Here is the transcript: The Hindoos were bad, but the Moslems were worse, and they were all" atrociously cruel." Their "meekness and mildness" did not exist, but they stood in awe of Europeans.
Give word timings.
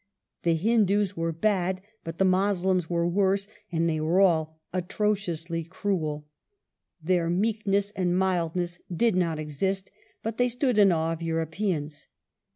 The 0.41 0.55
Hindoos 0.55 1.15
were 1.15 1.31
bad, 1.31 1.79
but 2.03 2.17
the 2.17 2.25
Moslems 2.25 2.89
were 2.89 3.07
worse, 3.07 3.47
and 3.71 3.87
they 3.87 3.99
were 4.01 4.19
all" 4.19 4.59
atrociously 4.73 5.63
cruel." 5.65 6.27
Their 7.03 7.29
"meekness 7.29 7.91
and 7.91 8.17
mildness" 8.17 8.79
did 8.91 9.15
not 9.15 9.37
exist, 9.37 9.91
but 10.23 10.37
they 10.39 10.47
stood 10.49 10.79
in 10.79 10.91
awe 10.91 11.13
of 11.13 11.21
Europeans. 11.21 12.07